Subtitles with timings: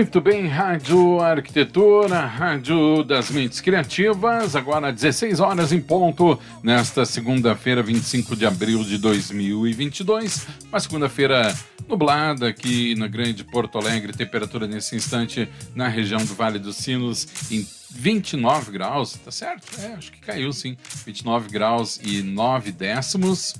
[0.00, 7.82] Muito bem, Rádio Arquitetura, Rádio das Mentes Criativas, agora 16 horas em ponto, nesta segunda-feira,
[7.82, 10.46] 25 de abril de 2022.
[10.70, 11.54] Uma segunda-feira
[11.86, 17.28] nublada aqui na Grande Porto Alegre, temperatura nesse instante na região do Vale dos Sinos
[17.50, 19.66] em 29 graus, tá certo?
[19.82, 20.78] É, acho que caiu sim.
[21.04, 23.54] 29 graus e 9 décimos.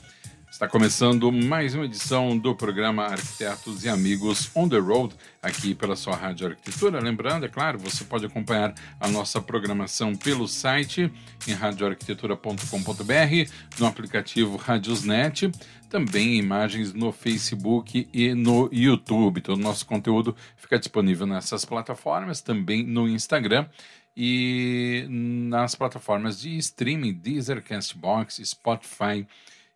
[0.60, 5.96] Está começando mais uma edição do programa Arquitetos e Amigos on the Road, aqui pela
[5.96, 7.00] sua Rádio Arquitetura.
[7.00, 11.10] Lembrando, é claro, você pode acompanhar a nossa programação pelo site
[11.48, 15.50] em radioarquitetura.com.br, no aplicativo Radiosnet,
[15.88, 19.40] também imagens no Facebook e no YouTube.
[19.40, 23.66] Todo o nosso conteúdo fica disponível nessas plataformas, também no Instagram
[24.14, 29.26] e nas plataformas de streaming Deezer, Castbox, Spotify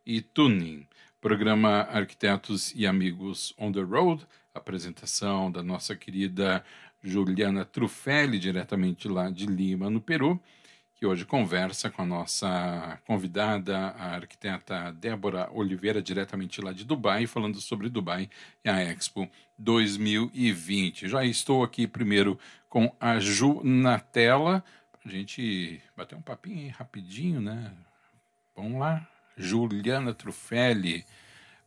[0.07, 0.87] e Tuning.
[1.21, 6.63] Programa Arquitetos e Amigos on the Road, apresentação da nossa querida
[7.03, 10.41] Juliana Trufelli, diretamente lá de Lima, no Peru,
[10.95, 17.27] que hoje conversa com a nossa convidada, a arquiteta Débora Oliveira, diretamente lá de Dubai,
[17.27, 18.29] falando sobre Dubai
[18.65, 21.09] e a Expo 2020.
[21.09, 22.39] Já estou aqui primeiro
[22.69, 27.73] com a Ju na tela, para a gente bater um papinho rapidinho, né?
[28.57, 29.14] Vamos lá.
[29.37, 31.05] Juliana Trufelli.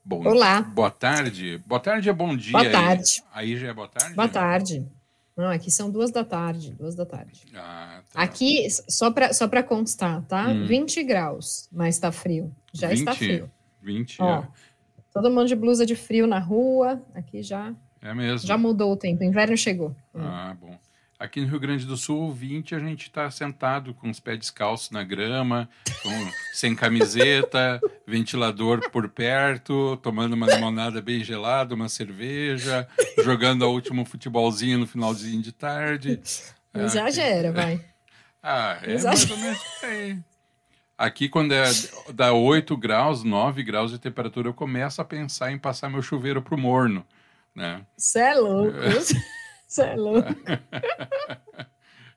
[0.03, 0.61] Bom, Olá.
[0.61, 1.61] Boa tarde.
[1.65, 2.53] Boa tarde é bom dia.
[2.53, 3.23] Boa tarde.
[3.33, 4.15] Aí, aí já é boa tarde?
[4.15, 4.87] Boa tarde.
[5.35, 7.43] Não, aqui são duas da tarde, duas da tarde.
[7.53, 8.21] Ah, tá.
[8.21, 10.47] Aqui, só para só constar, tá?
[10.47, 10.65] Hum.
[10.65, 12.51] 20 graus, mas está frio.
[12.73, 13.51] Já 20, está frio.
[13.83, 14.47] 20, Ó, é.
[15.13, 17.73] Todo mundo de blusa de frio na rua, aqui já...
[18.01, 18.47] É mesmo.
[18.47, 19.95] Já mudou o tempo, o inverno chegou.
[20.15, 20.77] Ah, bom.
[21.19, 24.91] Aqui no Rio Grande do Sul, 20, a gente está sentado com os pés descalços
[24.91, 25.67] na grama,
[26.03, 26.11] com,
[26.53, 32.87] sem camiseta, ventilador por perto, tomando uma limonada bem gelada, uma cerveja,
[33.23, 36.21] jogando o último futebolzinho no finalzinho de tarde.
[36.71, 37.83] Não exagera, vai.
[38.43, 40.23] Ah, é mais ou menos.
[40.95, 41.63] Aqui, quando é,
[42.13, 46.43] dá 8 graus, 9 graus de temperatura, eu começo a pensar em passar meu chuveiro
[46.43, 47.03] pro morno.
[47.55, 47.81] Né?
[47.97, 48.77] Você é louco.
[49.67, 50.29] Você é louco.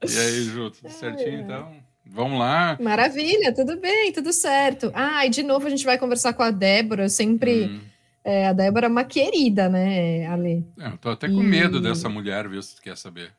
[0.06, 1.74] e aí, Ju, tudo certinho então?
[2.06, 2.76] Vamos lá.
[2.80, 4.90] Maravilha, tudo bem, tudo certo.
[4.94, 7.04] Ah, e de novo a gente vai conversar com a Débora.
[7.04, 7.64] Eu sempre.
[7.66, 7.80] Hum.
[8.22, 10.66] É, a Débora é uma querida, né, Ale?
[10.78, 11.46] É, eu tô até com e...
[11.46, 13.32] medo dessa mulher, viu, se tu quer saber.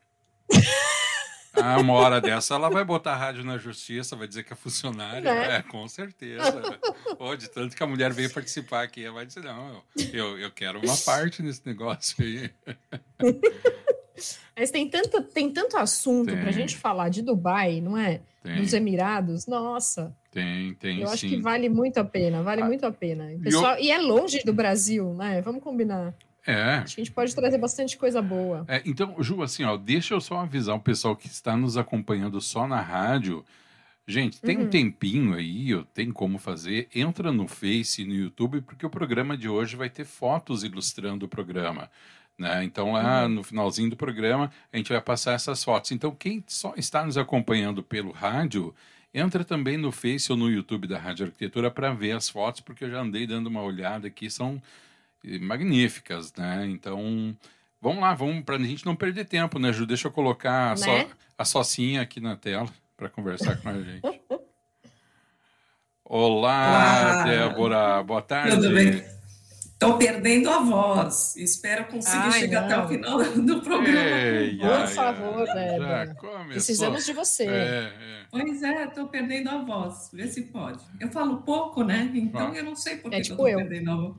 [1.54, 4.56] Ah, uma hora dessa ela vai botar a rádio na justiça, vai dizer que é
[4.56, 5.22] funcionária.
[5.22, 5.58] Né?
[5.58, 6.80] É, com certeza.
[7.18, 9.84] Pode, tanto que a mulher veio participar aqui, ela vai dizer, não, eu,
[10.14, 12.50] eu, eu quero uma parte nesse negócio aí.
[14.58, 18.22] Mas tem tanto, tem tanto assunto para a gente falar de Dubai, não é?
[18.44, 18.62] Tem.
[18.62, 20.16] Dos Emirados, nossa.
[20.32, 21.02] Tem, tem.
[21.02, 21.30] Eu acho sim.
[21.30, 23.30] que vale muito a pena, vale ah, muito a pena.
[23.42, 23.84] Pessoal, eu...
[23.84, 25.42] E é longe do Brasil, né?
[25.42, 26.14] Vamos combinar.
[26.46, 26.78] É.
[26.78, 28.66] Acho que a gente pode trazer bastante coisa boa.
[28.68, 32.42] É, então, Ju, assim, ó, deixa eu só avisar o pessoal que está nos acompanhando
[32.42, 33.46] só na rádio.
[34.08, 34.64] Gente, tem uhum.
[34.64, 36.90] um tempinho aí, tem como fazer.
[36.94, 41.26] Entra no Face e no YouTube, porque o programa de hoje vai ter fotos ilustrando
[41.26, 41.90] o programa.
[42.42, 42.64] Né?
[42.64, 43.30] Então, lá uhum.
[43.30, 45.92] no finalzinho do programa, a gente vai passar essas fotos.
[45.92, 48.74] Então, quem só está nos acompanhando pelo rádio,
[49.14, 52.84] entra também no Face ou no YouTube da Rádio Arquitetura para ver as fotos, porque
[52.84, 54.60] eu já andei dando uma olhada aqui, são
[55.40, 56.66] magníficas, né?
[56.66, 57.38] Então,
[57.80, 59.86] vamos lá, vamos para a gente não perder tempo, né, Ju?
[59.86, 61.08] Deixa eu colocar a, so, Né?
[61.38, 64.02] a Socinha aqui na tela para conversar com a gente.
[66.04, 67.24] Olá, Olá.
[67.24, 68.56] Débora, boa tarde.
[68.56, 69.21] Tudo bem?
[69.82, 71.36] Estou perdendo a voz.
[71.38, 72.86] Espero conseguir Ai, chegar até não.
[72.86, 74.00] o final do programa.
[74.00, 76.16] Ei, Por ai, favor, Débora.
[76.20, 76.46] começou.
[76.50, 77.46] Precisamos de você.
[77.48, 77.92] É, é.
[78.30, 80.12] Pois é, estou perdendo a voz.
[80.14, 80.84] Vê se pode.
[81.00, 82.12] Eu falo pouco, né?
[82.14, 82.56] Então Ah.
[82.56, 84.16] eu não sei por É que tipo eu estou perdendo a voz.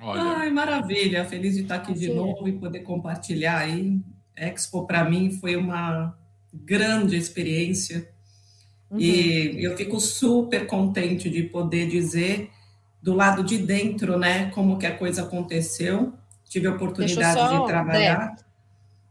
[0.00, 1.22] Olha, Ai, maravilha.
[1.26, 2.14] Feliz de estar aqui de Sim.
[2.14, 4.00] novo e poder compartilhar aí.
[4.34, 6.18] Expo para mim foi uma
[6.54, 8.08] grande experiência.
[8.90, 8.98] Uhum.
[8.98, 12.50] E eu fico super contente de poder dizer
[13.06, 16.12] do lado de dentro, né, como que a coisa aconteceu.
[16.48, 18.36] Tive a oportunidade só, de trabalhar.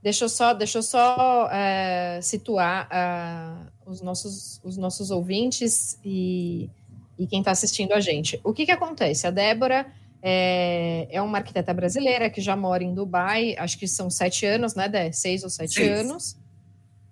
[0.03, 3.56] Deixa eu só, deixa eu só é, situar ah,
[3.86, 6.69] os, nossos, os nossos ouvintes e,
[7.18, 8.38] e quem está assistindo a gente.
[8.44, 9.27] O que, que acontece?
[9.27, 9.88] A Débora
[10.21, 14.75] é, é uma arquiteta brasileira que já mora em Dubai, acho que são sete anos,
[14.75, 15.09] né, Dé?
[15.13, 16.00] Seis ou sete seis.
[16.01, 16.38] anos.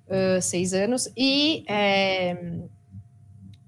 [0.05, 1.09] Uh, seis anos.
[1.15, 2.35] E, é,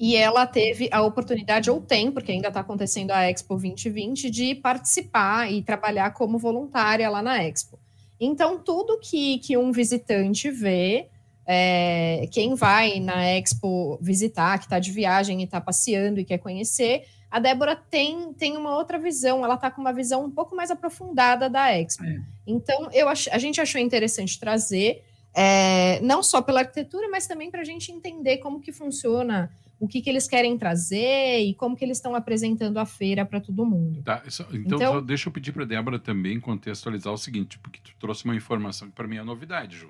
[0.06, 4.54] e ela teve a oportunidade, ou tem, porque ainda está acontecendo a Expo 2020, de
[4.54, 7.80] participar e trabalhar como voluntária lá na Expo.
[8.19, 11.07] Então, tudo que, que um visitante vê,
[11.44, 16.38] é, quem vai na Expo visitar, que está de viagem e está passeando e quer
[16.38, 20.56] conhecer, a Débora tem, tem uma outra visão, ela está com uma visão um pouco
[20.56, 22.06] mais aprofundada da Expo.
[22.06, 22.22] É.
[22.46, 25.04] Então, eu ach, a gente achou interessante trazer,
[25.34, 29.88] é, não só pela arquitetura, mas também para a gente entender como que funciona o
[29.88, 33.66] que, que eles querem trazer e como que eles estão apresentando a feira para todo
[33.66, 34.01] mundo.
[34.04, 37.94] Tá, então, então deixa eu pedir para a Débora também contextualizar o seguinte, porque tu
[38.00, 39.89] trouxe uma informação que para mim é novidade, Ju.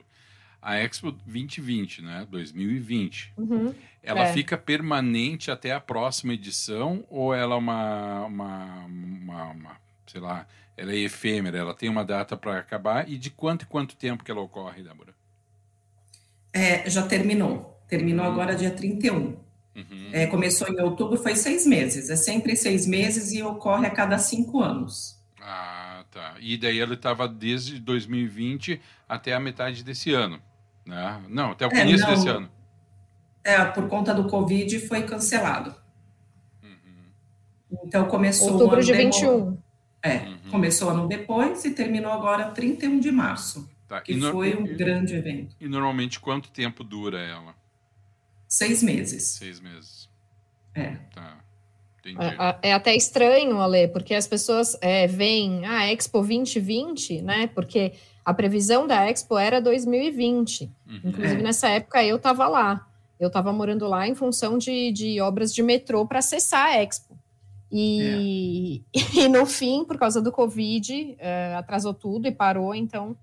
[0.62, 4.34] A Expo 2020, né, 2020, uhum, ela é.
[4.34, 9.78] fica permanente até a próxima edição ou ela é uma, uma, uma, uma
[10.08, 13.66] sei lá, ela é efêmera, ela tem uma data para acabar e de quanto e
[13.68, 15.14] quanto tempo que ela ocorre, Débora?
[16.52, 17.80] É, já terminou.
[17.88, 18.32] Terminou uhum.
[18.32, 19.45] agora dia 31.
[19.76, 20.10] Uhum.
[20.14, 22.10] É, começou em outubro, foi seis meses.
[22.10, 25.22] É sempre seis meses e ocorre a cada cinco anos.
[25.42, 26.36] Ah, tá.
[26.40, 30.42] E daí ele estava desde 2020 até a metade desse ano,
[30.86, 31.22] né?
[31.28, 32.50] Não, até o é, início desse ano.
[33.44, 35.76] É, por conta do Covid foi cancelado.
[36.64, 37.80] Uhum.
[37.84, 38.54] Então começou...
[38.54, 39.58] Outubro de 21.
[40.02, 40.38] É, uhum.
[40.52, 44.02] começou ano depois e terminou agora 31 de março, tá.
[44.02, 44.32] que no...
[44.32, 44.76] foi um e...
[44.76, 45.56] grande evento.
[45.60, 47.56] E normalmente quanto tempo dura ela?
[48.56, 49.24] Seis meses.
[49.24, 50.10] Seis meses.
[50.74, 50.96] É.
[51.14, 51.40] Tá.
[52.62, 57.48] É, é, até estranho, Ale, porque as pessoas é, veem a ah, Expo 2020, né?
[57.48, 57.94] Porque
[58.24, 60.72] a previsão da Expo era 2020.
[60.88, 61.02] Uhum.
[61.04, 61.44] Inclusive, é.
[61.44, 62.88] nessa época, eu estava lá.
[63.20, 67.18] Eu estava morando lá em função de, de obras de metrô para acessar a Expo.
[67.70, 69.20] E, é.
[69.26, 72.74] e no fim, por causa do Covid, é, atrasou tudo e parou.
[72.74, 73.18] Então,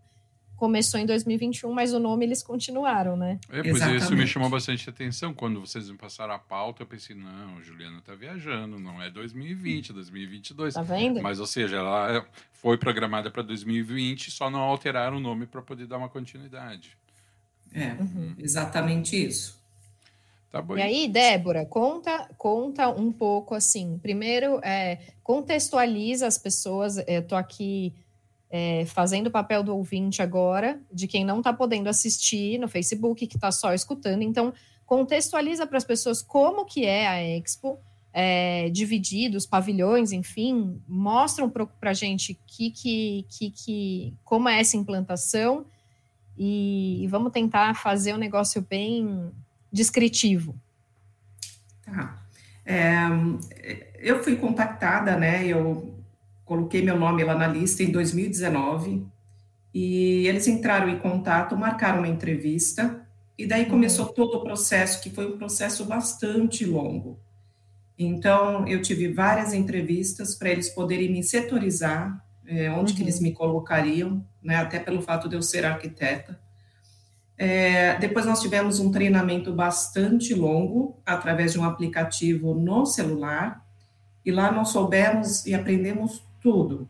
[0.63, 3.41] começou em 2021, mas o nome eles continuaram, né?
[3.51, 4.03] É, pois Exatamente.
[4.05, 5.35] isso me chamou bastante atenção.
[5.35, 9.93] Quando vocês me passaram a pauta, eu pensei, não, Juliana tá viajando, não é 2020,
[9.93, 10.75] 2022.
[10.75, 11.21] Tá vendo?
[11.21, 15.89] Mas, ou seja, ela foi programada para 2020, só não alteraram o nome para poder
[15.89, 16.97] dar uma continuidade.
[17.75, 18.33] É, uhum.
[18.39, 19.61] exatamente isso.
[20.49, 20.79] Tá bom.
[20.79, 23.99] E aí, Débora, conta, conta um pouco assim.
[24.01, 26.99] Primeiro, é, contextualiza as pessoas.
[27.09, 27.93] Eu tô aqui
[28.55, 33.27] é, fazendo o papel do ouvinte agora, de quem não está podendo assistir no Facebook,
[33.27, 34.21] que está só escutando.
[34.21, 34.53] Então,
[34.85, 37.79] contextualiza para as pessoas como que é a Expo,
[38.13, 44.77] é, divididos, pavilhões, enfim, mostra para a gente que, que, que, que, como é essa
[44.77, 45.65] implantação
[46.37, 49.33] e, e vamos tentar fazer um negócio bem
[49.73, 50.55] descritivo.
[51.87, 52.23] Tá.
[52.67, 53.07] É,
[53.99, 55.47] eu fui contactada, né?
[55.47, 56.02] Eu
[56.45, 59.07] coloquei meu nome lá na lista em 2019
[59.75, 63.07] e eles entraram em contato, marcaram uma entrevista
[63.39, 64.13] e daí começou uhum.
[64.13, 67.19] todo o processo, que foi um processo bastante longo.
[67.99, 72.97] Então, eu tive várias entrevistas para eles poderem me setorizar, é, onde uhum.
[72.97, 73.23] que eles uhum.
[73.23, 76.39] me colocariam, né, até pelo fato de eu ser arquiteta.
[77.39, 83.65] É, depois nós tivemos um treinamento bastante longo, através de um aplicativo no celular,
[84.25, 86.89] e lá nós soubemos e aprendemos tudo,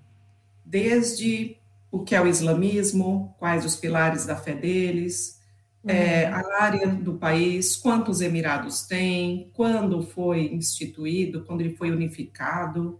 [0.65, 1.57] desde
[1.91, 5.41] o que é o islamismo, quais os pilares da fé deles,
[5.85, 5.91] uhum.
[5.91, 12.99] é, a área do país, quantos emirados tem, quando foi instituído, quando ele foi unificado,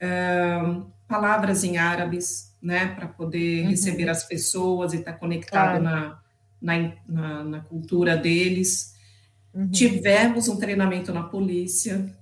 [0.00, 0.58] é,
[1.06, 3.70] palavras em árabes, né, para poder uhum.
[3.70, 5.84] receber as pessoas e estar tá conectado claro.
[5.84, 6.20] na,
[6.60, 8.94] na, na, na, cultura deles.
[9.54, 9.70] Uhum.
[9.70, 12.12] Tivemos um treinamento na polícia,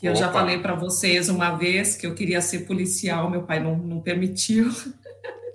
[0.00, 0.20] que eu Opa.
[0.20, 4.00] já falei para vocês uma vez que eu queria ser policial, meu pai não, não
[4.00, 4.70] permitiu.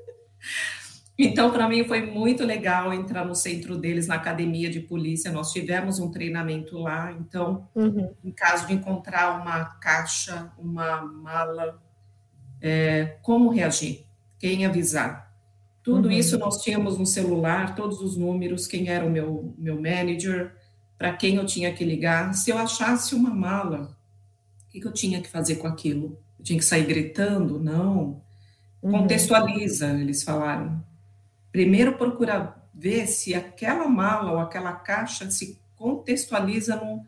[1.18, 5.32] então, para mim foi muito legal entrar no centro deles, na academia de polícia.
[5.32, 7.12] Nós tivemos um treinamento lá.
[7.12, 8.14] Então, uhum.
[8.24, 11.82] em caso de encontrar uma caixa, uma mala,
[12.62, 14.06] é, como reagir,
[14.38, 15.34] quem avisar.
[15.82, 16.12] Tudo uhum.
[16.14, 20.56] isso nós tínhamos no celular, todos os números, quem era o meu, meu manager,
[21.00, 22.32] para quem eu tinha que ligar.
[22.36, 23.95] Se eu achasse uma mala
[24.76, 26.20] que, que eu tinha que fazer com aquilo?
[26.38, 27.60] Eu tinha que sair gritando?
[27.60, 28.22] Não.
[28.82, 28.92] Uhum.
[28.92, 30.84] Contextualiza, eles falaram.
[31.52, 37.06] Primeiro procura ver se aquela mala ou aquela caixa se contextualiza no,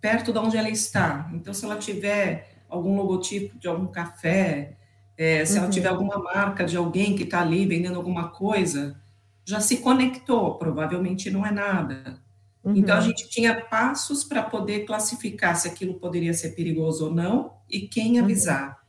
[0.00, 1.30] perto de onde ela está.
[1.32, 4.76] Então, se ela tiver algum logotipo de algum café,
[5.16, 5.64] é, se uhum.
[5.64, 9.00] ela tiver alguma marca de alguém que está ali vendendo alguma coisa,
[9.44, 12.20] já se conectou, provavelmente não é nada.
[12.62, 12.76] Uhum.
[12.76, 17.54] Então, a gente tinha passos para poder classificar se aquilo poderia ser perigoso ou não
[17.68, 18.24] e quem uhum.
[18.24, 18.68] avisar.
[18.68, 18.80] Uhum.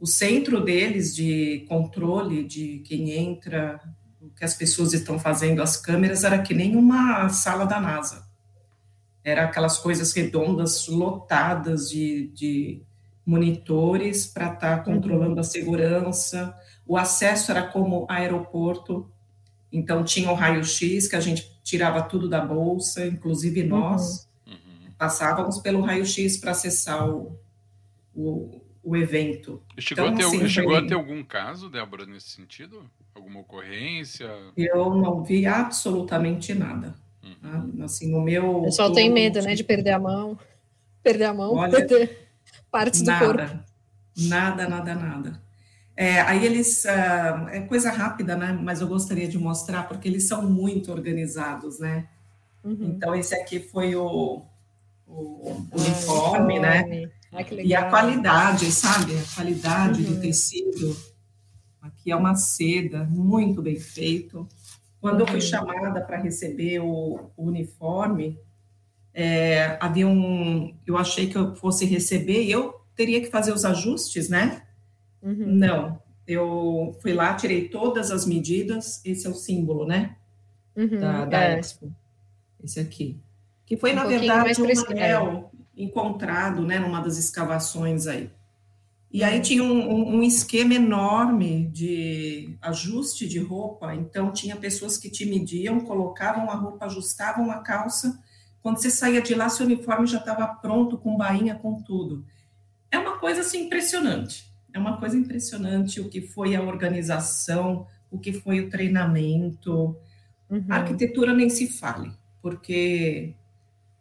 [0.00, 3.80] o centro deles de controle de quem entra,
[4.20, 8.28] o que as pessoas estão fazendo, as câmeras, era que nem uma sala da NASA.
[9.22, 12.82] Era aquelas coisas redondas, lotadas de, de
[13.24, 15.40] monitores para estar tá controlando uhum.
[15.40, 16.54] a segurança.
[16.86, 19.10] O acesso era como aeroporto,
[19.72, 24.90] então tinha o raio-x, que a gente tirava tudo da bolsa, inclusive nós uhum.
[24.98, 27.38] passávamos pelo raio-x para acessar o,
[28.14, 29.62] o, o evento.
[29.78, 32.84] Chegou, então, a, ter, assim, chegou a ter algum caso, Débora, nesse sentido?
[33.14, 34.28] Alguma ocorrência?
[34.56, 36.94] Eu não vi absolutamente nada.
[37.22, 37.34] Uhum.
[37.78, 37.84] Tá?
[37.84, 38.58] Assim, no meu.
[38.58, 40.38] O pessoal tem medo, né, de perder a mão.
[41.02, 42.28] Perder a mão, Olha, perder
[42.70, 43.58] partes nada, do corpo.
[44.16, 45.49] Nada, nada, nada.
[46.00, 46.86] É, aí eles.
[46.86, 48.58] Uh, é coisa rápida, né?
[48.58, 52.08] Mas eu gostaria de mostrar, porque eles são muito organizados, né?
[52.64, 52.94] Uhum.
[52.96, 54.40] Então, esse aqui foi o,
[55.06, 57.10] o uniforme, ah, né?
[57.30, 59.12] Ah, e a qualidade, sabe?
[59.12, 60.14] A qualidade uhum.
[60.14, 60.96] do tecido.
[61.82, 64.48] Aqui é uma seda, muito bem feito.
[65.02, 65.42] Quando eu fui uhum.
[65.42, 68.38] chamada para receber o, o uniforme,
[69.12, 70.74] é, havia um.
[70.86, 74.62] Eu achei que eu fosse receber e eu teria que fazer os ajustes, né?
[75.22, 75.46] Uhum.
[75.46, 76.02] Não.
[76.26, 79.00] Eu fui lá, tirei todas as medidas.
[79.04, 80.16] Esse é o símbolo, né?
[80.76, 81.58] Uhum, da, da é.
[81.58, 81.92] Expo.
[82.62, 83.20] Esse aqui.
[83.66, 88.30] Que foi, um na verdade, um anel encontrado, né, numa das escavações aí.
[89.12, 94.96] E aí tinha um, um, um, esquema enorme de ajuste de roupa, então tinha pessoas
[94.96, 98.22] que te mediam, colocavam a roupa, ajustavam a calça,
[98.62, 102.24] quando você saía de lá, seu uniforme já estava pronto, com bainha, com tudo.
[102.90, 108.18] É uma coisa assim impressionante, é uma coisa impressionante o que foi a organização, o
[108.18, 109.96] que foi o treinamento,
[110.48, 110.64] uhum.
[110.68, 112.12] a arquitetura nem se fale,
[112.42, 113.34] porque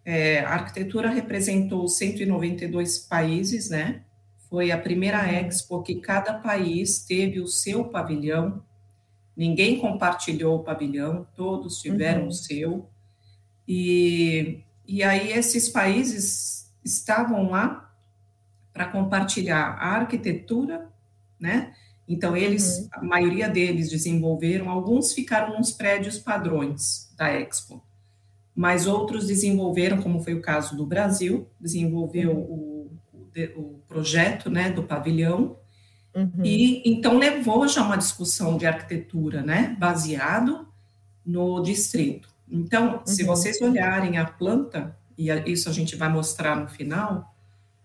[0.06, 4.02] é, a arquitetura representou 192 países, né?
[4.50, 5.48] Foi a primeira uhum.
[5.48, 8.64] expo que cada país teve o seu pavilhão.
[9.38, 12.28] Ninguém compartilhou o pavilhão, todos tiveram uhum.
[12.30, 12.90] o seu.
[13.68, 17.89] E, e aí esses países estavam lá
[18.74, 20.88] para compartilhar a arquitetura,
[21.40, 21.74] né?
[22.08, 22.88] Então eles, uhum.
[22.94, 27.84] a maioria deles desenvolveram, alguns ficaram nos prédios padrões da Expo,
[28.56, 32.90] mas outros desenvolveram, como foi o caso do Brasil, desenvolveu uhum.
[33.14, 35.56] o, o, projeto, né, do pavilhão,
[36.16, 36.44] uhum.
[36.44, 40.68] e então levou já uma discussão de arquitetura, né, baseado
[41.24, 42.28] no distrito.
[42.50, 43.06] Então, uhum.
[43.06, 47.34] se vocês olharem a planta, e isso a gente vai mostrar no final,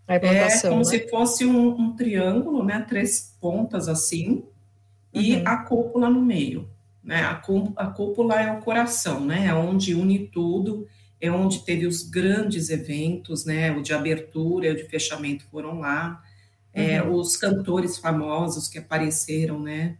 [0.06, 0.84] é como né?
[0.84, 2.84] se fosse um, um, triângulo, né?
[2.86, 4.44] Três pontas assim,
[5.12, 5.42] e uhum.
[5.46, 6.68] a cúpula no meio.
[7.02, 7.20] Né?
[7.22, 7.42] A,
[7.76, 9.46] a cúpula é o coração, né?
[9.46, 10.86] É onde une tudo,
[11.20, 13.72] é onde teve os grandes eventos, né?
[13.72, 16.22] O de abertura e o de fechamento foram lá.
[16.72, 17.14] É, uhum.
[17.14, 19.96] os cantores famosos que apareceram, né?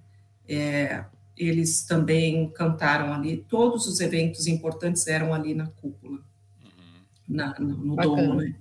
[0.47, 1.05] É,
[1.37, 3.39] eles também cantaram ali.
[3.49, 7.03] Todos os eventos importantes eram ali na cúpula, uhum.
[7.29, 8.55] na, no, no domo, né?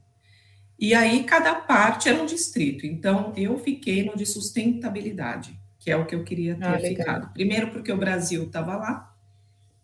[0.84, 2.86] E aí cada parte era um distrito.
[2.86, 7.32] Então eu fiquei no de sustentabilidade, que é o que eu queria ter ah, ficado.
[7.32, 9.16] Primeiro porque o Brasil estava lá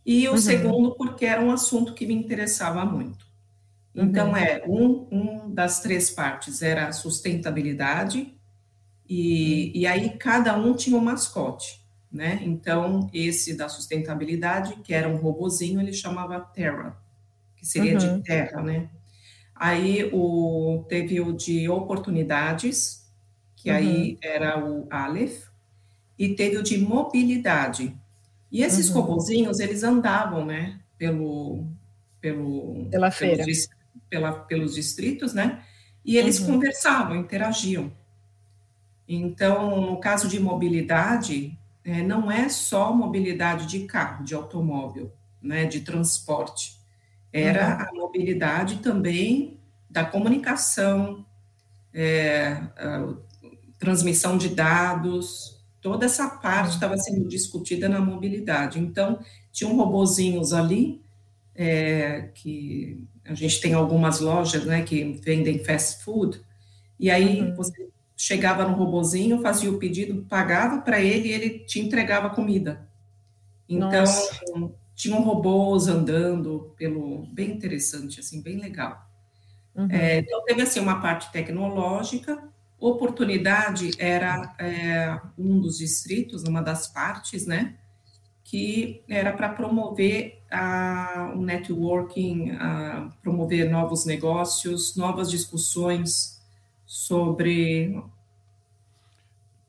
[0.06, 0.38] e o uhum.
[0.38, 3.26] segundo porque era um assunto que me interessava muito.
[3.96, 4.36] Então uhum.
[4.36, 8.36] é um, um das três partes era a sustentabilidade
[9.08, 9.82] e, uhum.
[9.82, 11.80] e aí cada um tinha um mascote
[12.12, 12.40] né?
[12.42, 16.98] Então, esse da sustentabilidade, que era um robozinho, ele chamava Terra,
[17.56, 18.18] que seria uhum.
[18.18, 18.90] de terra, né?
[19.60, 23.06] Aí o, teve o de oportunidades,
[23.58, 23.76] que uhum.
[23.76, 25.50] aí era o Aleph,
[26.18, 27.94] e teve o de mobilidade.
[28.50, 29.02] E esses uhum.
[29.02, 31.68] robozinhos, eles andavam, né, pelo,
[32.22, 33.44] pelo, pela feira.
[33.44, 33.68] Pelos,
[34.10, 35.62] pela, pelos distritos, né?
[36.06, 36.54] E eles uhum.
[36.54, 37.92] conversavam, interagiam.
[39.06, 45.12] Então, no caso de mobilidade, é, não é só mobilidade de carro, de automóvel,
[45.42, 46.79] né, de transporte.
[47.32, 48.00] Era uhum.
[48.00, 49.58] a mobilidade também
[49.90, 51.26] da comunicação,
[51.94, 52.62] é,
[53.80, 58.80] transmissão de dados, toda essa parte estava sendo discutida na mobilidade.
[58.80, 59.20] Então,
[59.52, 61.02] tinham robozinhos ali,
[61.56, 66.42] é, que a gente tem algumas lojas né, que vendem fast food,
[67.00, 67.56] e aí uhum.
[67.56, 72.86] você chegava no robozinho, fazia o pedido, pagava para ele e ele te entregava comida.
[73.68, 74.42] Então, Nossa.
[75.00, 77.26] Tinham robôs andando pelo...
[77.28, 79.10] Bem interessante, assim, bem legal.
[79.74, 79.88] Uhum.
[79.90, 82.44] É, então, teve, assim, uma parte tecnológica,
[82.78, 87.76] oportunidade era é, um dos distritos, uma das partes, né,
[88.44, 96.44] que era para promover a, o networking, a, promover novos negócios, novas discussões,
[96.86, 98.04] sobre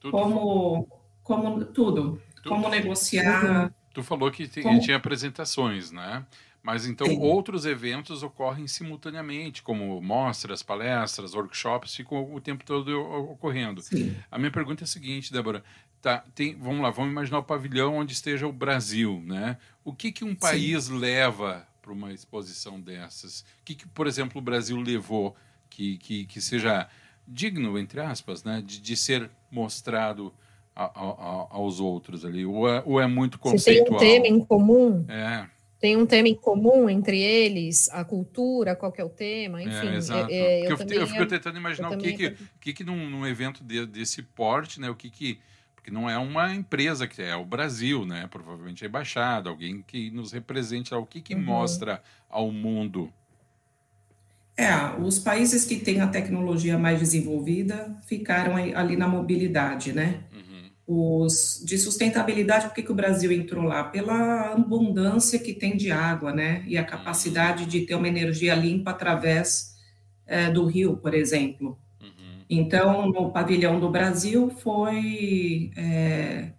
[0.01, 0.11] tudo.
[0.11, 0.89] como,
[1.23, 2.49] como tudo, tudo.
[2.49, 3.73] como negociar.
[3.93, 4.81] Tu falou que como...
[4.81, 6.25] tinha apresentações, né?
[6.63, 7.19] Mas então Sim.
[7.19, 13.81] outros eventos ocorrem simultaneamente, como mostras, palestras, workshops, ficam o tempo todo ocorrendo.
[13.81, 14.15] Sim.
[14.31, 15.65] A minha pergunta é a seguinte, Débora.
[16.03, 19.59] Tá, tem, vamos lá, vamos imaginar o pavilhão onde esteja o Brasil, né?
[19.85, 20.99] O que, que um país Sim.
[20.99, 23.41] leva para uma exposição dessas?
[23.61, 25.37] O que, que, por exemplo, o Brasil levou
[25.69, 26.89] que, que, que seja
[27.27, 30.33] digno, entre aspas, né, de, de ser mostrado
[30.85, 32.45] a, a, aos outros ali?
[32.45, 33.99] Ou é, ou é muito conceitual?
[33.99, 35.05] Se tem um tema em comum?
[35.09, 35.47] É
[35.81, 39.65] tem um tema em comum entre eles, a cultura, qual que é o tema, é,
[39.65, 39.89] enfim.
[39.89, 40.31] É, exato.
[40.31, 43.27] É, eu, eu, também, eu, fico tentando imaginar o que que, que, que num, num
[43.27, 45.41] evento de, desse porte, né, o que que
[45.75, 48.29] porque não é uma empresa que é o Brasil, né?
[48.31, 51.43] Provavelmente a embaixada, alguém que nos represente, o que que uhum.
[51.43, 53.11] mostra ao mundo.
[54.59, 60.25] É, os países que têm a tecnologia mais desenvolvida ficaram ali na mobilidade, né?
[60.93, 63.85] Os de sustentabilidade, por que, que o Brasil entrou lá?
[63.85, 66.65] Pela abundância que tem de água, né?
[66.67, 69.77] E a capacidade de ter uma energia limpa através
[70.27, 71.79] é, do rio, por exemplo.
[72.03, 72.45] Uhum.
[72.51, 76.51] Então, no pavilhão do Brasil foi é,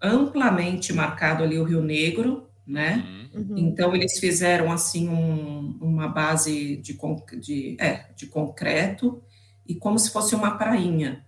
[0.00, 3.28] amplamente marcado ali o Rio Negro, né?
[3.34, 3.40] Uhum.
[3.40, 3.58] uhum.
[3.58, 6.96] Então, eles fizeram, assim, um, uma base de,
[7.40, 9.20] de, é, de concreto
[9.66, 11.25] e como se fosse uma prainha.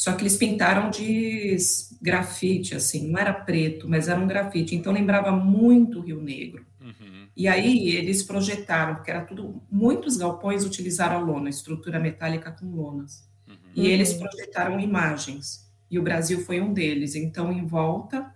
[0.00, 1.54] Só que eles pintaram de
[2.00, 4.74] grafite, assim, não era preto, mas era um grafite.
[4.74, 6.64] Então lembrava muito o Rio Negro.
[6.80, 7.28] Uhum.
[7.36, 9.62] E aí eles projetaram, porque era tudo.
[9.70, 13.28] Muitos galpões utilizaram a lona, estrutura metálica com lonas.
[13.46, 13.54] Uhum.
[13.74, 15.70] E eles projetaram imagens.
[15.90, 17.14] E o Brasil foi um deles.
[17.14, 18.34] Então, em volta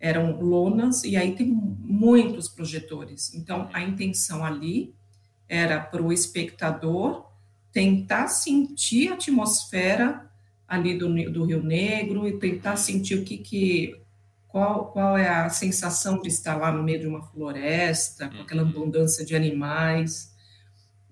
[0.00, 3.32] eram lonas, e aí tem muitos projetores.
[3.34, 4.92] Então, a intenção ali
[5.48, 7.30] era para o espectador
[7.70, 10.33] tentar sentir a atmosfera
[10.66, 14.04] ali do, do Rio Negro e tentar sentir o que, que
[14.54, 18.62] qual, qual é a sensação de estar lá no meio de uma floresta, com aquela
[18.62, 18.68] uhum.
[18.68, 20.32] abundância de animais.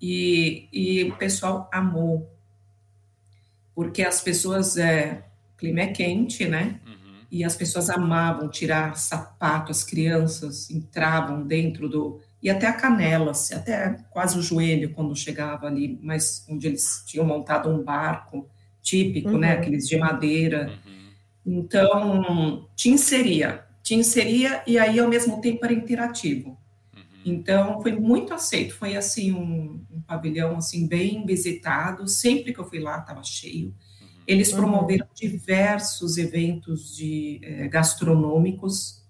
[0.00, 2.30] E, e o pessoal amou,
[3.74, 5.24] porque as pessoas, é,
[5.54, 6.80] o clima é quente, né?
[6.86, 7.14] Uhum.
[7.32, 12.20] E as pessoas amavam tirar sapato, as crianças entravam dentro do.
[12.40, 17.02] E até a canela, assim, até quase o joelho, quando chegava ali, mas onde eles
[17.06, 18.48] tinham montado um barco
[18.82, 19.40] típico, né, uhum.
[19.40, 19.52] né?
[19.52, 20.70] Aqueles de madeira.
[21.46, 21.58] Uhum.
[21.58, 26.50] Então, te inseria, te inseria e aí ao mesmo tempo era interativo.
[26.94, 27.02] Uhum.
[27.24, 28.74] Então, foi muito aceito.
[28.74, 32.06] Foi assim um, um, pavilhão assim bem visitado.
[32.08, 33.68] Sempre que eu fui lá estava cheio.
[33.68, 34.06] Uhum.
[34.26, 34.58] Eles uhum.
[34.58, 39.02] promoveram diversos eventos de eh, gastronômicos,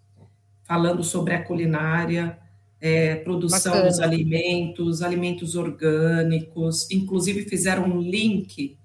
[0.65, 2.39] falando sobre a culinária,
[2.81, 3.91] é, produção Bacana.
[3.91, 6.91] dos alimentos, alimentos orgânicos.
[6.91, 8.77] Inclusive fizeram um link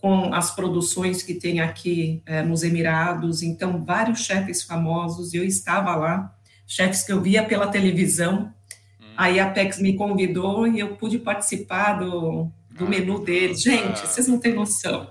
[0.00, 5.94] com as produções que tem aqui é, nos Emirados, então vários chefes famosos, eu estava
[5.94, 6.34] lá,
[6.66, 8.52] chefes que eu via pela televisão,
[9.00, 9.04] hum.
[9.16, 13.60] aí a Apex me convidou e eu pude participar do, do ah, menu deles.
[13.60, 15.10] Gente, vocês não têm noção.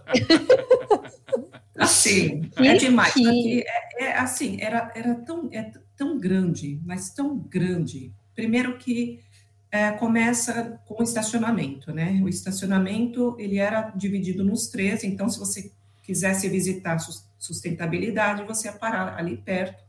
[1.77, 3.11] assim, é demais.
[3.11, 3.63] Aqui,
[3.99, 8.11] é, é, assim, era, era tão, é, tão grande, mas tão grande.
[8.33, 9.19] Primeiro que
[9.71, 12.19] é, começa com o estacionamento, né?
[12.23, 15.71] O estacionamento ele era dividido nos três, então se você
[16.03, 16.97] quisesse visitar
[17.37, 19.83] sustentabilidade, você ia parar ali perto.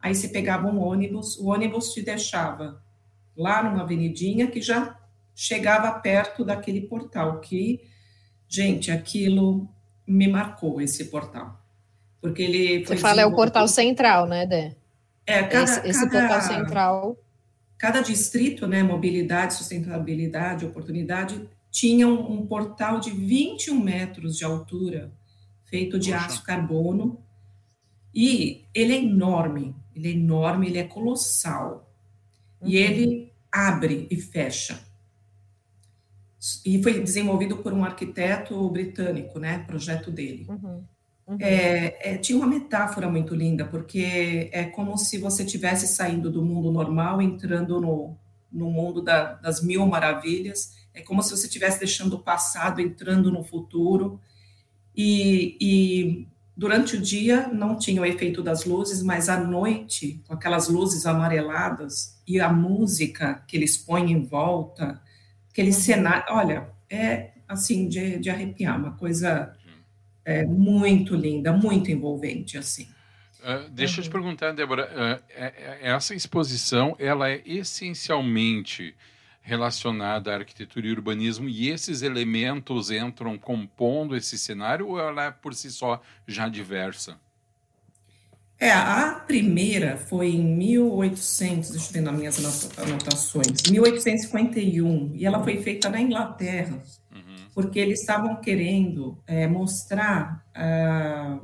[0.00, 2.82] Aí você pegava um ônibus, o ônibus te deixava
[3.36, 4.98] lá numa avenidinha que já
[5.34, 7.80] chegava perto daquele portal que,
[8.48, 9.68] gente, aquilo
[10.06, 11.62] me marcou esse portal.
[12.20, 14.74] Porque ele Você fala é o portal central, né, Dé?
[15.26, 16.28] É, cada, esse, esse cada...
[16.28, 17.16] portal central
[17.78, 25.12] Cada distrito, né, mobilidade, sustentabilidade, oportunidade, tinha um, um portal de 21 metros de altura,
[25.64, 26.26] feito de Poxa.
[26.26, 27.22] aço carbono,
[28.12, 31.88] e ele é enorme, ele é enorme, ele é colossal,
[32.60, 32.68] uhum.
[32.68, 34.80] e ele abre e fecha.
[36.64, 40.46] E foi desenvolvido por um arquiteto britânico, né, projeto dele.
[40.48, 40.84] Uhum.
[41.28, 41.36] Uhum.
[41.40, 46.42] É, é, tinha uma metáfora muito linda, porque é como se você estivesse saindo do
[46.42, 48.16] mundo normal, entrando no,
[48.50, 53.30] no mundo da, das mil maravilhas, é como se você estivesse deixando o passado, entrando
[53.30, 54.18] no futuro,
[54.96, 60.32] e, e durante o dia não tinha o efeito das luzes, mas à noite, com
[60.32, 64.98] aquelas luzes amareladas, e a música que eles põem em volta,
[65.50, 65.74] aquele uhum.
[65.74, 69.54] cenário, olha, é assim, de, de arrepiar, uma coisa
[70.28, 72.86] é, muito linda, muito envolvente, assim.
[73.40, 75.34] Uh, deixa eu te perguntar, Débora, uh,
[75.80, 78.94] essa exposição, ela é essencialmente
[79.40, 85.30] relacionada à arquitetura e urbanismo e esses elementos entram compondo esse cenário ou ela é
[85.30, 87.18] por si só já diversa?
[88.60, 95.42] É, a primeira foi em 1800, deixa eu ver nas minhas anotações, 1851, e ela
[95.42, 96.82] foi feita na Inglaterra.
[97.58, 101.40] Porque eles estavam querendo é, mostrar ah,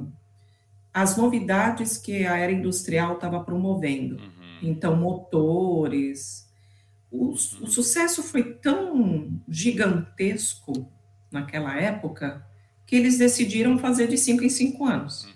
[0.92, 4.18] as novidades que a era industrial estava promovendo.
[4.18, 4.59] Uhum.
[4.62, 6.48] Então, motores.
[7.11, 10.88] O, o sucesso foi tão gigantesco
[11.33, 12.46] naquela época
[12.87, 15.24] que eles decidiram fazer de cinco em cinco anos.
[15.24, 15.33] Uhum.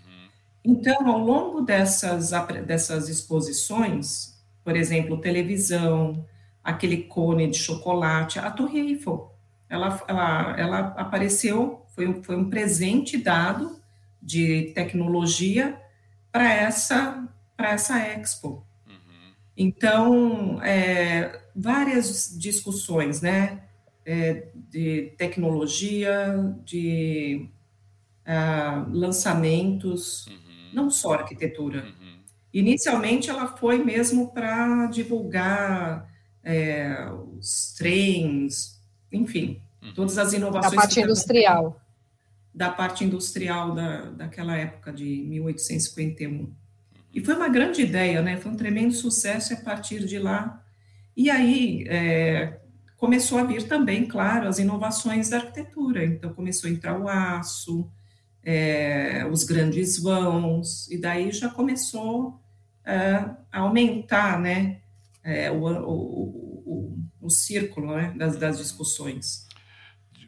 [0.64, 2.30] Então, ao longo dessas,
[2.64, 6.24] dessas exposições, por exemplo, televisão,
[6.62, 9.36] aquele cone de chocolate, a Torre Eiffel,
[9.68, 13.80] ela, ela, ela apareceu, foi um, foi um presente dado
[14.20, 15.80] de tecnologia
[16.32, 18.66] para essa, essa Expo.
[18.86, 19.32] Uhum.
[19.56, 23.62] Então, é, várias discussões, né,
[24.04, 27.48] é, de tecnologia, de
[28.26, 31.84] uh, lançamentos, uhum não só arquitetura.
[31.84, 32.18] Uhum.
[32.52, 36.08] Inicialmente, ela foi mesmo para divulgar
[36.42, 38.77] é, os trens,
[39.12, 39.94] enfim, uhum.
[39.94, 40.74] todas as inovações.
[40.74, 41.80] Da parte industrial.
[42.54, 46.30] Da parte industrial da, daquela época, de 1851.
[46.30, 46.52] Uhum.
[47.12, 48.36] E foi uma grande ideia, né?
[48.36, 50.62] Foi um tremendo sucesso a partir de lá.
[51.16, 52.60] E aí é,
[52.96, 56.04] começou a vir também, claro, as inovações da arquitetura.
[56.04, 57.90] Então começou a entrar o aço,
[58.42, 62.40] é, os grandes vãos, e daí já começou
[62.84, 64.78] é, a aumentar né,
[65.22, 66.47] é, o, o,
[67.20, 69.46] o, círculo né, das, das discussões.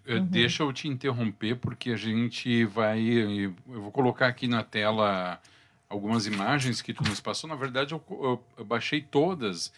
[0.07, 0.24] Uhum.
[0.26, 3.00] Deixa eu te interromper, porque a gente vai.
[3.00, 5.40] Eu vou colocar aqui na tela
[5.88, 7.48] algumas imagens que tu nos passou.
[7.48, 9.72] Na verdade, eu, eu, eu baixei todas.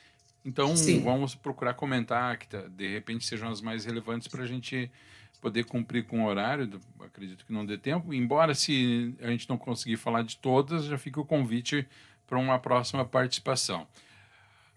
[0.44, 1.02] Então, Sim.
[1.02, 4.90] vamos procurar comentar, que tá, de repente sejam as mais relevantes para a gente
[5.40, 9.58] poder cumprir com o horário, acredito que não dê tempo, embora se a gente não
[9.58, 11.86] conseguir falar de todas, já fica o convite
[12.28, 13.86] para uma próxima participação.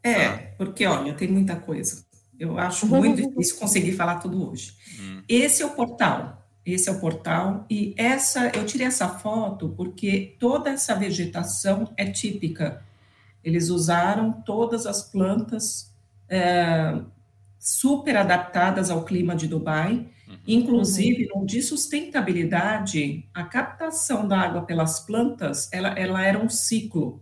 [0.02, 0.38] É, ah.
[0.58, 2.04] porque olha, tem muita coisa.
[2.40, 4.76] Eu acho muito difícil conseguir falar tudo hoje.
[5.00, 5.22] Hum.
[5.28, 6.46] Esse é o portal.
[6.66, 12.06] Esse é o portal e essa eu tirei essa foto porque toda essa vegetação é
[12.06, 12.84] típica.
[13.44, 15.94] Eles usaram todas as plantas
[16.28, 17.00] é,
[17.60, 20.08] super adaptadas ao clima de Dubai
[20.48, 21.42] Inclusive, uhum.
[21.42, 27.22] no de sustentabilidade, a captação da água pelas plantas, ela, ela era um ciclo.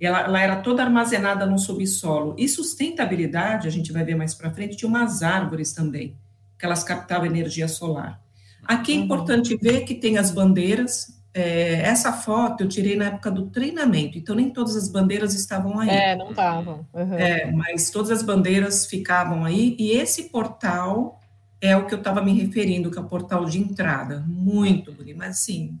[0.00, 2.34] Ela, ela era toda armazenada no subsolo.
[2.38, 6.16] E sustentabilidade, a gente vai ver mais para frente, tinha umas árvores também,
[6.58, 8.20] que elas captavam energia solar.
[8.64, 9.04] Aqui é uhum.
[9.04, 11.18] importante ver que tem as bandeiras.
[11.32, 15.78] É, essa foto eu tirei na época do treinamento, então nem todas as bandeiras estavam
[15.78, 15.88] aí.
[15.88, 16.86] É, não estavam.
[16.92, 17.14] Uhum.
[17.14, 21.20] É, mas todas as bandeiras ficavam aí, e esse portal
[21.60, 24.24] é o que eu estava me referindo, que é o portal de entrada.
[24.26, 25.78] Muito bonito, mas assim.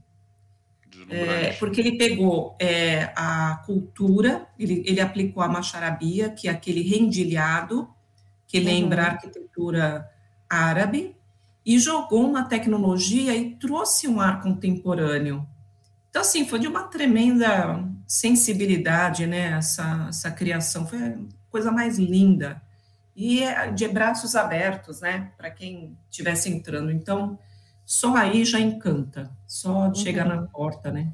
[1.08, 6.82] É, porque ele pegou é, a cultura, ele, ele aplicou a macharabia, que é aquele
[6.82, 7.88] rendilhado,
[8.46, 8.64] que uhum.
[8.64, 10.08] lembra a arquitetura
[10.48, 11.16] árabe,
[11.64, 15.46] e jogou uma tecnologia e trouxe um ar contemporâneo.
[16.08, 21.98] Então, assim, foi de uma tremenda sensibilidade, né, essa, essa criação, foi a coisa mais
[21.98, 22.60] linda
[23.14, 26.90] e é de braços abertos, né, para quem estivesse entrando.
[26.90, 27.38] Então,
[27.90, 30.04] só aí já encanta, só de uhum.
[30.04, 31.12] chegar na porta, né?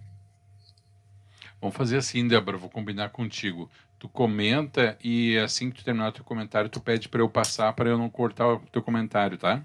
[1.58, 3.70] Vamos fazer assim, Débora, vou combinar contigo.
[3.98, 7.72] Tu comenta e assim que tu terminar o teu comentário, tu pede para eu passar
[7.72, 9.62] para eu não cortar o teu comentário, tá?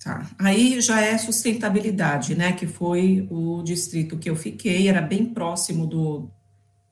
[0.00, 0.30] Tá.
[0.38, 2.52] Aí já é sustentabilidade, né?
[2.52, 6.30] Que foi o distrito que eu fiquei, era bem próximo do,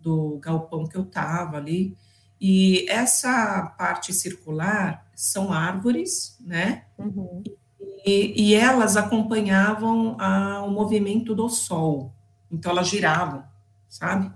[0.01, 1.97] do galpão que eu estava ali.
[2.41, 6.83] E essa parte circular são árvores, né?
[6.99, 7.45] Uhum.
[7.47, 7.60] E,
[8.05, 12.13] e, elas acompanhavam a, o movimento do Sol.
[12.51, 13.45] Então, elas giravam,
[13.89, 14.33] sabe?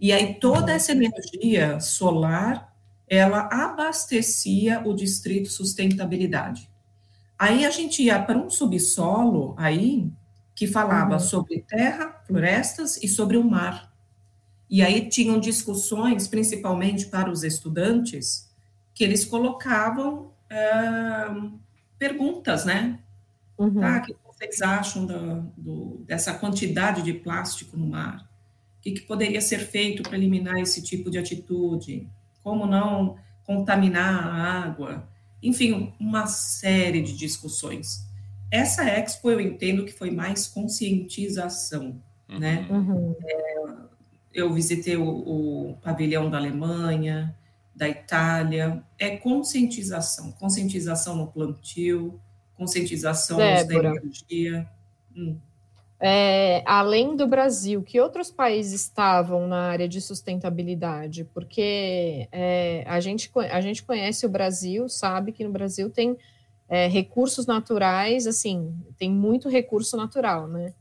[0.00, 2.74] E aí, toda essa energia solar,
[3.08, 6.70] ela abastecia o distrito sustentabilidade.
[7.38, 10.10] Aí, a gente ia para um subsolo aí,
[10.54, 11.20] que falava uhum.
[11.20, 13.92] sobre terra, florestas e sobre o mar.
[14.70, 18.52] E aí tinham discussões, principalmente para os estudantes,
[18.92, 21.26] que eles colocavam é,
[21.98, 22.98] perguntas, né?
[23.58, 23.82] Uhum.
[23.82, 28.28] Ah, o que vocês acham do, do, dessa quantidade de plástico no mar?
[28.78, 32.08] O que, que poderia ser feito para eliminar esse tipo de atitude?
[32.42, 35.08] Como não contaminar a água?
[35.42, 38.06] Enfim, uma série de discussões.
[38.50, 42.66] Essa expo eu entendo que foi mais conscientização, né?
[42.70, 43.10] uhum.
[43.10, 43.14] né?
[43.24, 43.64] É,
[44.32, 47.36] eu visitei o, o pavilhão da Alemanha,
[47.74, 52.20] da Itália, é conscientização, conscientização no plantio,
[52.58, 54.68] conscientização da energia.
[55.16, 55.36] Hum.
[56.00, 61.24] É, além do Brasil, que outros países estavam na área de sustentabilidade?
[61.24, 66.16] Porque é, a, gente, a gente conhece o Brasil, sabe que no Brasil tem
[66.68, 70.72] é, recursos naturais, assim, tem muito recurso natural, né?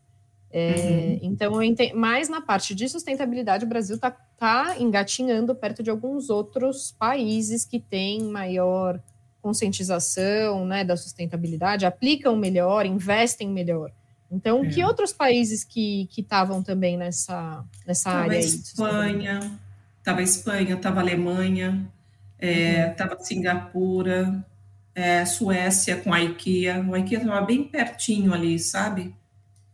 [0.51, 1.19] É, uhum.
[1.23, 6.29] Então, entendo, mas na parte de sustentabilidade, o Brasil está tá engatinhando perto de alguns
[6.29, 9.01] outros países que têm maior
[9.47, 13.93] conscientização né, da sustentabilidade, aplicam melhor, investem melhor.
[14.29, 14.67] Então, é.
[14.67, 18.39] que outros países que estavam também nessa, nessa tava área?
[18.39, 19.59] Espanha,
[19.99, 21.89] estava Espanha, estava Alemanha,
[22.37, 23.23] estava é, uhum.
[23.23, 24.45] Singapura,
[24.93, 26.85] é, Suécia com a IKEA.
[26.85, 29.15] O IKEA estava bem pertinho ali, sabe?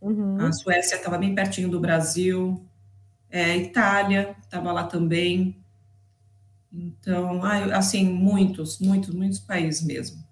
[0.00, 0.36] Uhum.
[0.38, 2.64] A Suécia estava bem pertinho do Brasil.
[3.28, 5.56] É, Itália estava lá também.
[6.74, 7.40] Então,
[7.72, 10.24] assim, muitos, muitos, muitos países mesmo.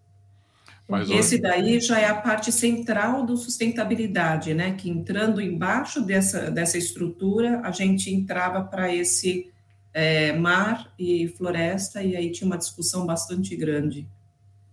[0.88, 4.74] Mas Esse daí já é a parte central do sustentabilidade, né?
[4.74, 9.50] Que entrando embaixo dessa, dessa estrutura, a gente entrava para esse
[9.94, 14.06] é, mar e floresta, e aí tinha uma discussão bastante grande.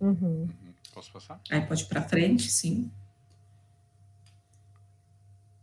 [0.01, 0.17] Uhum.
[0.21, 0.47] uhum.
[0.93, 1.39] Posso passar?
[1.49, 2.91] Aí pode ir para frente, sim.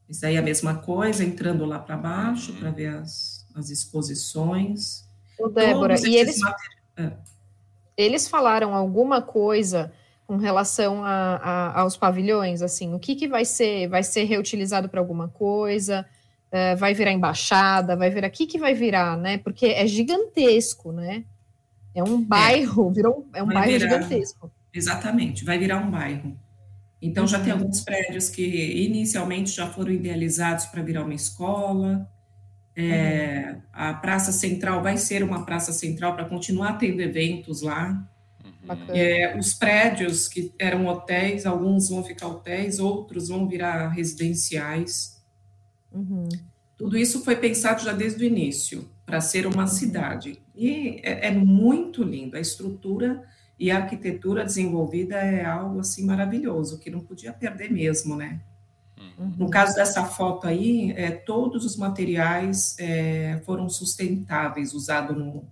[0.08, 2.58] Isso aí é a mesma coisa, entrando lá para baixo uhum.
[2.60, 5.05] para ver as, as exposições.
[5.38, 6.38] Ô, Débora, e eles,
[6.96, 7.12] é.
[7.96, 9.92] eles falaram alguma coisa
[10.26, 14.88] com relação a, a, aos pavilhões, assim, o que, que vai ser, vai ser reutilizado
[14.88, 16.04] para alguma coisa,
[16.50, 19.38] é, vai virar embaixada, vai virar, o que, que vai virar, né?
[19.38, 21.24] Porque é gigantesco, né?
[21.94, 24.50] É um bairro, é, virou, é um bairro virar, gigantesco.
[24.74, 26.36] Exatamente, vai virar um bairro.
[27.00, 27.28] Então, uhum.
[27.28, 27.60] já tem uhum.
[27.60, 28.42] alguns prédios que
[28.84, 32.08] inicialmente já foram idealizados para virar uma escola.
[32.76, 33.62] É, uhum.
[33.72, 38.06] A Praça Central vai ser uma praça central para continuar tendo eventos lá.
[38.88, 45.22] É, os prédios que eram hotéis, alguns vão ficar hotéis, outros vão virar residenciais.
[45.92, 46.28] Uhum.
[46.76, 50.38] Tudo isso foi pensado já desde o início, para ser uma cidade.
[50.54, 52.36] E é, é, muito lindo.
[52.36, 53.22] A estrutura
[53.58, 58.40] e a arquitetura desenvolvida é algo assim maravilhoso, que não podia perder mesmo, né?
[59.18, 59.34] Uhum.
[59.38, 65.44] No caso dessa foto aí, é, todos os materiais é, foram sustentáveis, usados no,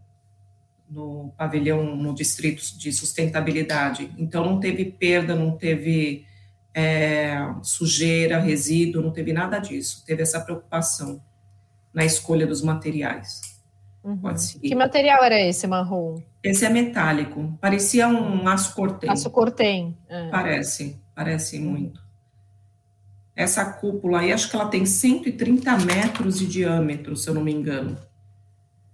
[0.89, 4.11] no pavilhão, no distrito de sustentabilidade.
[4.19, 6.27] Então, não teve perda, não teve
[6.75, 10.05] é, sujeira, resíduo, não teve nada disso.
[10.07, 11.23] Teve essa preocupação
[11.93, 13.41] na escolha dos materiais.
[14.03, 14.19] Uhum.
[14.19, 14.69] Pode seguir.
[14.69, 16.21] Que material era esse, marrom?
[16.43, 17.57] Esse é metálico.
[17.61, 19.09] Parecia um aço cortem.
[19.09, 19.97] Aço cortem.
[20.09, 20.29] É.
[20.29, 22.04] Parece, parece muito.
[23.37, 27.53] Essa cúpula aí, acho que ela tem 130 metros de diâmetro, se eu não me
[27.53, 27.99] engano.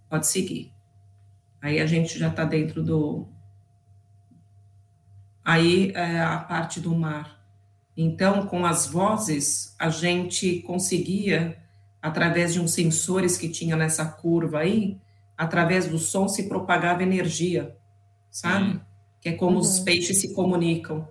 [0.09, 0.73] Pode seguir.
[1.61, 3.29] Aí a gente já está dentro do.
[5.45, 7.39] Aí é a parte do mar.
[7.97, 11.59] Então, com as vozes, a gente conseguia,
[12.01, 14.99] através de uns sensores que tinha nessa curva aí,
[15.37, 17.77] através do som se propagava energia,
[18.31, 18.73] sabe?
[18.73, 18.81] Uhum.
[19.21, 19.61] Que é como uhum.
[19.61, 21.07] os peixes se comunicam.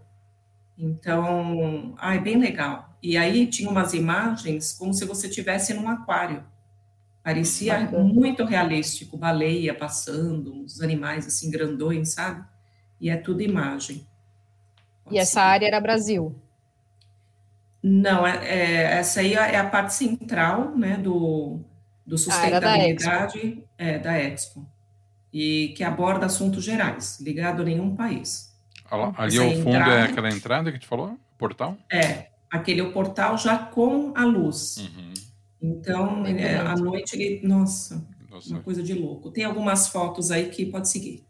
[0.78, 2.89] Então, ah, é bem legal.
[3.02, 6.44] E aí tinha umas imagens como se você estivesse num aquário.
[7.24, 12.44] Parecia muito realístico, baleia passando, uns animais assim grandões, sabe?
[13.00, 14.06] E é tudo imagem.
[15.04, 15.40] Pode e essa ser.
[15.40, 16.36] área era Brasil?
[17.82, 21.60] Não, é, é, essa aí é a parte central, né, do,
[22.06, 23.68] do sustentabilidade da Expo.
[23.78, 24.68] É, da Expo.
[25.32, 28.50] E que aborda assuntos gerais, ligado a nenhum país.
[29.16, 31.18] Ali ao fundo entrada, é aquela entrada que te falou?
[31.38, 31.78] Portal?
[31.92, 34.78] É, aquele é o portal já com a luz.
[34.78, 35.14] Uhum.
[35.62, 39.32] Então, é, à noite ele, nossa, nossa, uma coisa de louco.
[39.32, 41.24] Tem algumas fotos aí que pode seguir.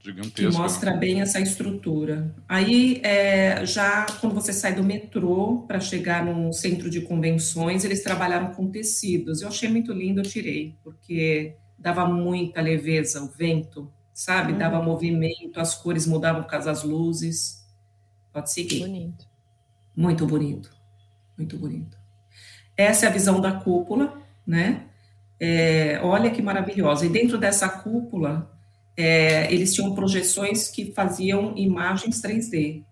[0.00, 0.52] Gigantesco.
[0.52, 2.34] Que mostra bem essa estrutura.
[2.48, 8.02] Aí, é, já quando você sai do metrô para chegar no centro de convenções, eles
[8.02, 9.42] trabalharam com tecidos.
[9.42, 14.52] Eu achei muito lindo, eu tirei, porque dava muita leveza, o vento, sabe?
[14.52, 14.58] Uhum.
[14.58, 17.57] Dava movimento, as cores mudavam por causa das luzes.
[18.32, 18.80] Pode seguir.
[18.80, 19.26] Bonito.
[19.96, 20.70] Muito bonito.
[21.36, 21.96] Muito bonito.
[22.76, 24.86] Essa é a visão da cúpula, né?
[25.40, 27.06] É, olha que maravilhosa.
[27.06, 28.50] E dentro dessa cúpula,
[28.96, 32.84] é, eles tinham projeções que faziam imagens 3D.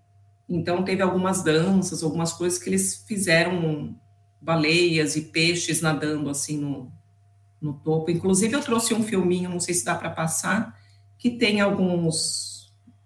[0.49, 3.97] Então, teve algumas danças, algumas coisas que eles fizeram
[4.41, 6.93] baleias e peixes nadando assim no,
[7.61, 8.11] no topo.
[8.11, 10.79] Inclusive, eu trouxe um filminho, não sei se dá para passar,
[11.19, 12.56] que tem alguns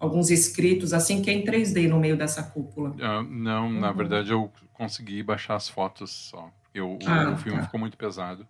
[0.01, 2.91] alguns escritos assim que é em 3D no meio dessa cúpula.
[2.91, 3.79] Uh, não, uhum.
[3.79, 6.51] na verdade eu consegui baixar as fotos só.
[6.75, 7.67] Eu, ah, o filme tá.
[7.67, 8.47] ficou muito pesado.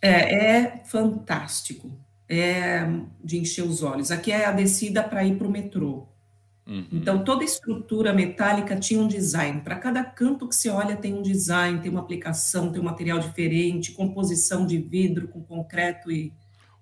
[0.00, 1.96] É, é fantástico.
[2.26, 2.88] É
[3.22, 4.10] de encher os olhos.
[4.10, 6.08] Aqui é a descida para ir para o metrô.
[6.66, 6.86] Uhum.
[6.92, 9.60] Então, toda estrutura metálica tinha um design.
[9.60, 13.18] Para cada canto que você olha, tem um design, tem uma aplicação, tem um material
[13.18, 16.32] diferente, composição de vidro com concreto e,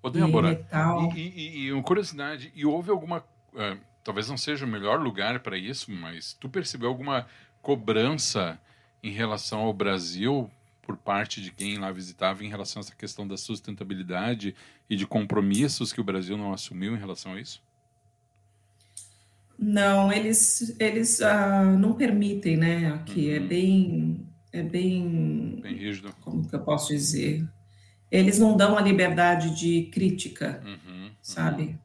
[0.01, 1.13] Ô, Débora, e metal.
[1.17, 3.25] E, e, e, uma curiosidade, e houve alguma.
[3.53, 7.27] Uh, talvez não seja o melhor lugar para isso, mas tu percebeu alguma
[7.61, 8.59] cobrança
[9.03, 10.51] em relação ao Brasil
[10.83, 14.55] por parte de quem lá visitava em relação a essa questão da sustentabilidade
[14.91, 17.63] e de compromissos que o Brasil não assumiu em relação a isso?
[19.59, 22.89] Não, eles, eles uh, não permitem, né?
[22.95, 23.45] Aqui é uhum.
[23.45, 26.13] é bem, é bem, bem rígido.
[26.21, 27.49] Como que eu posso dizer?
[28.11, 31.63] Eles não dão a liberdade de crítica, uhum, sabe?
[31.63, 31.79] Uhum.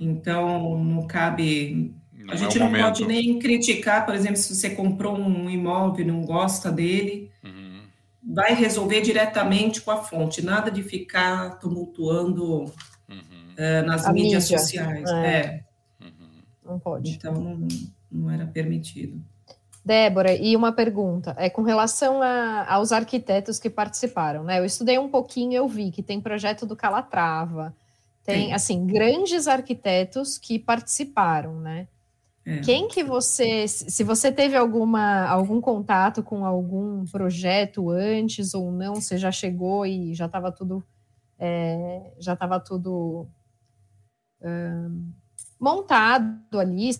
[0.00, 1.94] Então não cabe.
[2.14, 2.84] Não a gente é não momento.
[2.84, 7.82] pode nem criticar, por exemplo, se você comprou um imóvel e não gosta dele, uhum.
[8.34, 14.58] vai resolver diretamente com a fonte, nada de ficar tumultuando uh, nas mídias mídia.
[14.58, 15.10] sociais.
[15.10, 15.26] é.
[15.26, 15.70] é.
[16.64, 17.10] Não pode.
[17.10, 17.66] Então, não,
[18.10, 19.20] não era permitido.
[19.84, 24.58] Débora, e uma pergunta, é com relação a, aos arquitetos que participaram, né?
[24.58, 27.74] Eu estudei um pouquinho, eu vi que tem projeto do Calatrava,
[28.30, 28.52] tem, Sim.
[28.52, 31.88] assim, grandes arquitetos que participaram, né?
[32.44, 32.60] É.
[32.60, 38.96] Quem que você, se você teve alguma, algum contato com algum projeto antes ou não,
[38.96, 40.82] você já chegou e já estava tudo,
[41.38, 43.28] é, já estava tudo
[44.42, 45.12] um,
[45.58, 46.90] montado ali,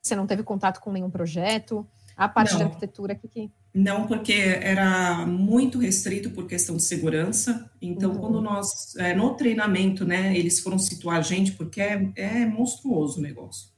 [0.00, 1.86] você não teve contato com nenhum projeto?
[2.18, 2.58] A parte não.
[2.58, 3.48] de arquitetura aqui que...
[3.72, 7.70] Não, porque era muito restrito por questão de segurança.
[7.80, 8.18] Então, uhum.
[8.18, 13.20] quando nós, é, no treinamento, né, eles foram situar a gente, porque é, é monstruoso
[13.20, 13.68] o negócio.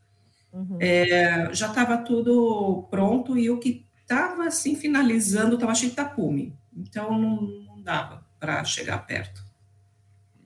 [0.51, 0.79] Uhum.
[0.81, 6.55] É, já estava tudo pronto e o que estava assim finalizando estava cheio de tapume.
[6.75, 9.45] Então, não, não dava para chegar perto.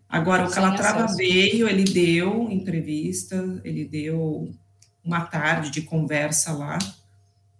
[0.08, 4.52] Agora, o Calatrava veio, ele deu entrevista, ele deu
[5.04, 6.76] uma tarde de conversa lá,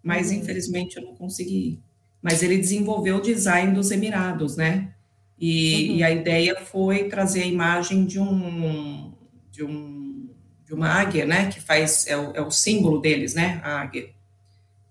[0.04, 0.36] mas uhum.
[0.36, 1.80] infelizmente eu não consegui ir.
[2.20, 4.92] Mas ele desenvolveu o design dos Emirados, né?
[5.38, 5.96] E, uhum.
[5.96, 9.12] e, a ideia foi trazer a imagem de um
[9.50, 10.30] de um
[10.64, 11.50] de uma águia, né?
[11.50, 13.60] Que faz é o, é o símbolo deles, né?
[13.64, 14.10] A águia.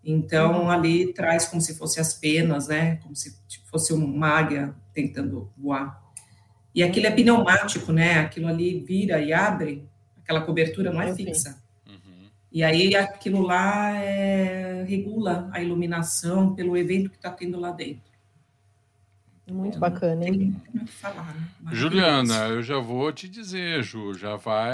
[0.03, 0.69] Então uhum.
[0.69, 2.97] ali traz como se fosse as penas, né?
[2.97, 3.35] Como se
[3.71, 6.01] fosse uma águia tentando voar.
[6.75, 8.19] E aquilo é pneumático, né?
[8.19, 11.62] Aquilo ali vira e abre, aquela cobertura não é fixa.
[12.53, 18.12] E aí aquilo lá é, regula a iluminação pelo evento que está tendo lá dentro.
[19.47, 20.55] Muito bacana, hein?
[20.71, 21.71] Tem falar, né?
[21.73, 24.71] Juliana, eu já vou te dizer, Ju, já vai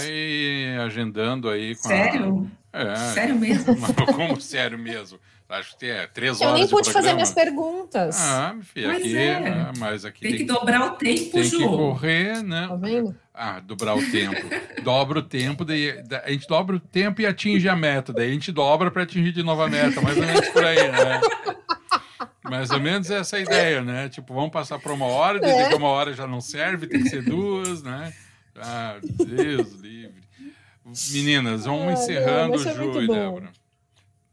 [0.85, 2.51] agendando aí com Sério?
[2.71, 2.81] A...
[2.81, 2.95] É.
[2.95, 3.75] Sério mesmo?
[4.15, 5.19] Como sério mesmo?
[5.49, 6.53] Acho que é três horas.
[6.53, 8.15] Eu nem pude fazer minhas perguntas.
[8.23, 9.49] Ah, meu filho, aqui, é.
[9.49, 11.57] ah, mas aqui tem, tem que dobrar o tempo, Tem Ju.
[11.57, 12.67] que correr, né?
[12.67, 13.15] Tá vendo?
[13.33, 14.47] Ah, dobrar o tempo.
[14.83, 18.13] dobra o tempo, daí, a gente dobra o tempo e atinge a meta.
[18.13, 20.91] Daí a gente dobra para atingir de novo a meta, mais ou menos por aí,
[20.91, 21.21] né?
[22.49, 24.09] Mais ou menos essa ideia, né?
[24.09, 25.69] Tipo, vamos passar por uma hora, é.
[25.69, 28.13] que uma hora já não serve, tem que ser duas, né?
[28.55, 30.21] Ah, Deus livre.
[31.11, 33.51] Meninas, vamos ah, encerrando o Ju e Débora.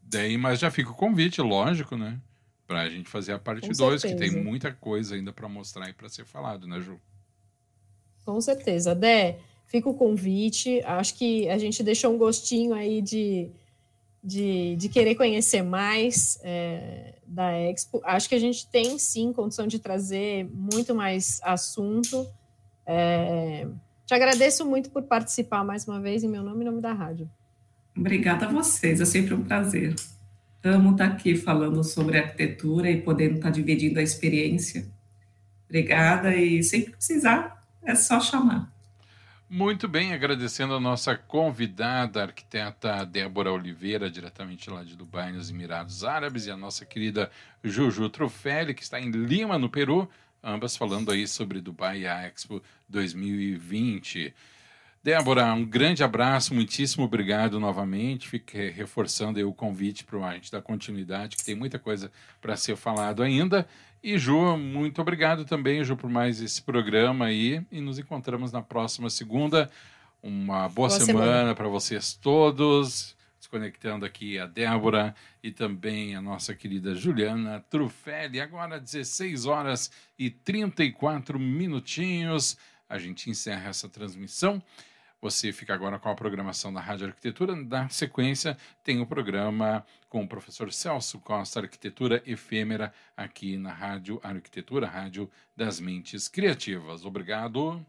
[0.03, 2.19] Daí, mas já fica o convite, lógico, né?
[2.67, 5.93] Pra a gente fazer a parte 2, que tem muita coisa ainda para mostrar e
[5.93, 6.99] para ser falado, né, Ju?
[8.25, 8.95] Com certeza.
[8.95, 10.81] Dé, fica o convite.
[10.85, 13.51] Acho que a gente deixou um gostinho aí de,
[14.23, 18.01] de, de querer conhecer mais é, da Expo.
[18.05, 22.27] Acho que a gente tem sim condição de trazer muito mais assunto.
[22.87, 23.67] É,
[24.05, 27.29] te agradeço muito por participar mais uma vez em meu nome e nome da rádio.
[27.97, 29.95] Obrigada a vocês, é sempre um prazer.
[30.63, 34.87] Amo estar aqui falando sobre arquitetura e podendo estar dividindo a experiência.
[35.65, 38.76] Obrigada e sempre precisar, é só chamar.
[39.49, 45.51] Muito bem, agradecendo a nossa convidada, a arquiteta Débora Oliveira, diretamente lá de Dubai, nos
[45.51, 47.31] Emirados Árabes, e a nossa querida
[47.63, 50.11] Juju Trufelli, que está em Lima, no Peru,
[50.43, 54.35] ambas falando aí sobre Dubai Expo 2020.
[55.01, 58.27] Débora, um grande abraço, muitíssimo obrigado novamente.
[58.27, 62.11] Fique reforçando o convite para a gente dar continuidade, que tem muita coisa
[62.41, 63.65] para ser falado ainda.
[64.03, 67.65] E Ju, muito obrigado também, Ju, por mais esse programa aí.
[67.73, 69.71] E nos encontramos na próxima segunda.
[70.23, 71.55] Uma boa, boa semana, semana.
[71.55, 73.17] para vocês todos.
[73.39, 78.41] Desconectando aqui a Débora e também a nossa querida Juliana Trufelli.
[78.41, 82.57] Agora 16 horas e 34 minutinhos.
[82.89, 84.63] A gente encerra essa transmissão.
[85.27, 87.57] Você fica agora com a programação da Rádio Arquitetura.
[87.57, 94.21] Na sequência, tem o programa com o professor Celso Costa, Arquitetura Efêmera, aqui na Rádio
[94.23, 97.05] Arquitetura, Rádio das Mentes Criativas.
[97.05, 97.85] Obrigado.